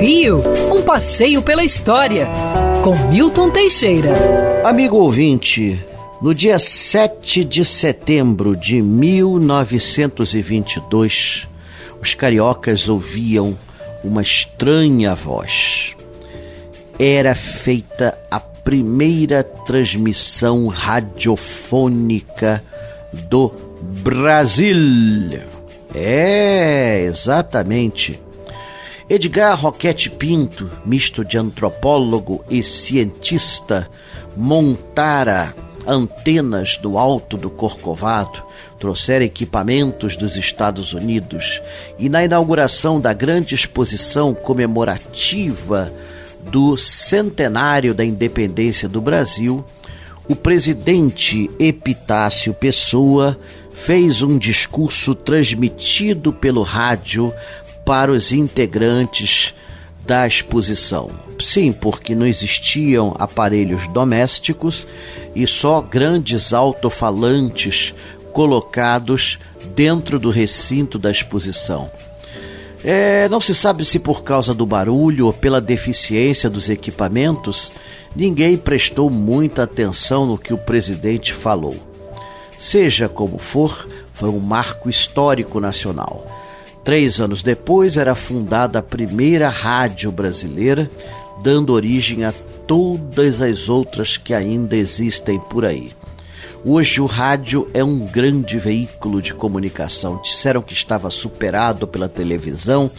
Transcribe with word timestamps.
Rio, 0.00 0.42
um 0.74 0.82
passeio 0.82 1.40
pela 1.42 1.62
história, 1.62 2.26
com 2.82 2.96
Milton 3.08 3.50
Teixeira. 3.50 4.10
Amigo 4.64 4.96
ouvinte, 4.96 5.78
no 6.20 6.34
dia 6.34 6.58
7 6.58 7.44
de 7.44 7.64
setembro 7.64 8.56
de 8.56 8.82
1922, 8.82 11.46
os 12.00 12.16
cariocas 12.16 12.88
ouviam 12.88 13.56
uma 14.02 14.22
estranha 14.22 15.14
voz. 15.14 15.94
Era 16.98 17.36
feita 17.36 18.18
a 18.28 18.40
primeira 18.40 19.44
transmissão 19.44 20.66
radiofônica 20.66 22.60
do 23.12 23.52
Brasil. 24.02 25.38
É, 25.94 27.04
exatamente. 27.04 28.20
Edgar 29.14 29.60
Roquete 29.60 30.08
Pinto, 30.08 30.70
misto 30.86 31.22
de 31.22 31.36
antropólogo 31.36 32.42
e 32.48 32.62
cientista, 32.62 33.86
montara 34.34 35.54
antenas 35.86 36.78
do 36.78 36.96
alto 36.96 37.36
do 37.36 37.50
Corcovado, 37.50 38.42
trouxera 38.78 39.22
equipamentos 39.22 40.16
dos 40.16 40.38
Estados 40.38 40.94
Unidos 40.94 41.60
e 41.98 42.08
na 42.08 42.24
inauguração 42.24 42.98
da 42.98 43.12
grande 43.12 43.54
exposição 43.54 44.32
comemorativa 44.32 45.92
do 46.50 46.74
centenário 46.78 47.92
da 47.92 48.06
independência 48.06 48.88
do 48.88 49.02
Brasil, 49.02 49.62
o 50.26 50.34
presidente 50.34 51.50
Epitácio 51.58 52.54
Pessoa 52.54 53.38
fez 53.72 54.22
um 54.22 54.38
discurso 54.38 55.14
transmitido 55.14 56.32
pelo 56.32 56.62
rádio 56.62 57.32
para 57.84 58.12
os 58.12 58.32
integrantes 58.32 59.54
da 60.06 60.26
exposição. 60.26 61.10
Sim, 61.40 61.72
porque 61.72 62.14
não 62.14 62.26
existiam 62.26 63.14
aparelhos 63.18 63.86
domésticos 63.88 64.86
e 65.34 65.46
só 65.46 65.80
grandes 65.80 66.52
altofalantes 66.52 67.94
colocados 68.32 69.38
dentro 69.74 70.18
do 70.18 70.30
recinto 70.30 70.98
da 70.98 71.10
exposição. 71.10 71.90
É, 72.84 73.28
não 73.28 73.40
se 73.40 73.54
sabe 73.54 73.84
se 73.84 73.98
por 73.98 74.24
causa 74.24 74.52
do 74.52 74.66
barulho 74.66 75.26
ou 75.26 75.32
pela 75.32 75.60
deficiência 75.60 76.50
dos 76.50 76.68
equipamentos, 76.68 77.72
ninguém 78.14 78.56
prestou 78.56 79.08
muita 79.08 79.62
atenção 79.62 80.26
no 80.26 80.36
que 80.36 80.52
o 80.52 80.58
presidente 80.58 81.32
falou. 81.32 81.76
Seja 82.58 83.08
como 83.08 83.38
for, 83.38 83.88
foi 84.12 84.28
um 84.28 84.40
marco 84.40 84.90
histórico 84.90 85.60
nacional. 85.60 86.41
Três 86.84 87.20
anos 87.20 87.42
depois 87.42 87.96
era 87.96 88.14
fundada 88.14 88.80
a 88.80 88.82
primeira 88.82 89.48
rádio 89.48 90.10
brasileira, 90.10 90.90
dando 91.42 91.72
origem 91.72 92.24
a 92.24 92.32
todas 92.66 93.40
as 93.40 93.68
outras 93.68 94.16
que 94.16 94.34
ainda 94.34 94.76
existem 94.76 95.38
por 95.38 95.64
aí. 95.64 95.92
Hoje 96.64 97.00
o 97.00 97.06
rádio 97.06 97.68
é 97.72 97.82
um 97.84 98.06
grande 98.06 98.58
veículo 98.58 99.22
de 99.22 99.32
comunicação. 99.32 100.20
Disseram 100.22 100.62
que 100.62 100.72
estava 100.72 101.10
superado 101.10 101.86
pela 101.86 102.08
televisão, 102.08 102.90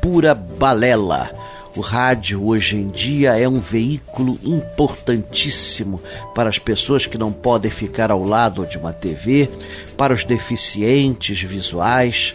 pura 0.00 0.34
balela. 0.34 1.30
O 1.76 1.80
rádio 1.80 2.46
hoje 2.46 2.76
em 2.76 2.88
dia 2.88 3.38
é 3.38 3.48
um 3.48 3.60
veículo 3.60 4.38
importantíssimo 4.42 6.00
para 6.34 6.48
as 6.48 6.58
pessoas 6.58 7.06
que 7.06 7.16
não 7.16 7.30
podem 7.30 7.70
ficar 7.70 8.10
ao 8.10 8.24
lado 8.24 8.66
de 8.66 8.76
uma 8.76 8.92
TV, 8.92 9.48
para 9.96 10.12
os 10.12 10.24
deficientes 10.24 11.40
visuais. 11.42 12.34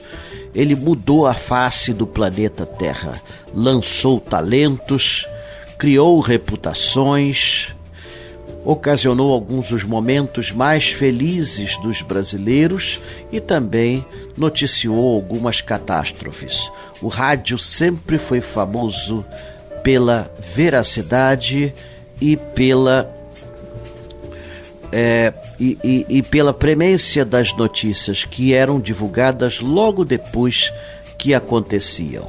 Ele 0.56 0.74
mudou 0.74 1.26
a 1.26 1.34
face 1.34 1.94
do 1.94 2.08
planeta 2.08 2.66
Terra, 2.66 3.22
lançou 3.54 4.20
talentos, 4.22 5.28
criou 5.78 6.20
reputações, 6.22 7.76
ocasionou 8.64 9.32
alguns 9.32 9.68
dos 9.68 9.84
momentos 9.84 10.52
mais 10.52 10.88
felizes 10.90 11.78
dos 11.78 12.02
brasileiros 12.02 13.00
e 13.32 13.40
também 13.40 14.04
noticiou 14.36 15.14
algumas 15.14 15.62
catástrofes. 15.62 16.72
O 17.02 17.08
rádio 17.08 17.60
sempre 17.60 18.18
foi 18.18 18.42
famoso 18.42 19.24
pela 19.84 20.34
veracidade 20.40 21.74
e 22.20 22.36
pela 22.36 23.14
é, 24.98 25.34
e, 25.60 25.78
e, 25.84 26.06
e 26.08 26.24
pela 26.24 26.54
premência 26.54 27.26
das 27.26 27.52
notícias 27.52 28.24
que 28.24 28.54
eram 28.54 28.80
divulgadas 28.80 29.60
logo 29.60 30.06
depois 30.06 30.72
que 31.18 31.34
aconteciam. 31.34 32.26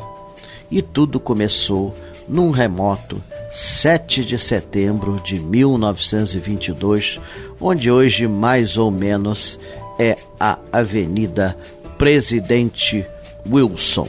E 0.69 0.83
tudo 0.83 1.21
começou 1.21 1.95
num 2.29 2.51
remoto 2.51 3.23
7 3.53 4.25
de 4.25 4.37
setembro 4.37 5.15
de 5.23 5.39
1922, 5.39 7.21
onde 7.61 7.89
hoje 7.89 8.27
mais 8.27 8.77
ou 8.77 8.91
menos 8.91 9.61
é 9.97 10.17
a 10.41 10.59
Avenida 10.73 11.57
Presidente 11.97 13.07
Wilson. 13.49 14.09